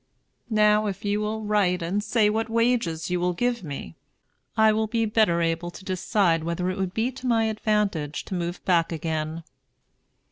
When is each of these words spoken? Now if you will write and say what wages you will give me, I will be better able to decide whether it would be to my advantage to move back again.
Now 0.49 0.87
if 0.87 1.05
you 1.05 1.21
will 1.21 1.43
write 1.43 1.83
and 1.83 2.03
say 2.03 2.27
what 2.27 2.49
wages 2.49 3.11
you 3.11 3.19
will 3.19 3.33
give 3.33 3.63
me, 3.63 3.93
I 4.57 4.73
will 4.73 4.87
be 4.87 5.05
better 5.05 5.41
able 5.43 5.69
to 5.69 5.85
decide 5.85 6.43
whether 6.43 6.71
it 6.71 6.79
would 6.79 6.95
be 6.95 7.11
to 7.11 7.27
my 7.27 7.43
advantage 7.43 8.25
to 8.25 8.33
move 8.33 8.65
back 8.65 8.91
again. 8.91 9.43